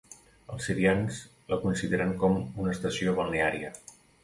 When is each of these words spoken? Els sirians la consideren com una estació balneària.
Els 0.53 0.63
sirians 0.69 1.19
la 1.51 1.59
consideren 1.67 2.15
com 2.25 2.41
una 2.41 2.75
estació 2.79 3.17
balneària. 3.23 3.75